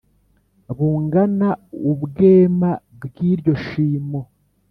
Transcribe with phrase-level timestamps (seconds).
[0.75, 1.49] bungana
[1.91, 4.21] ubwema bw'iryo shimo.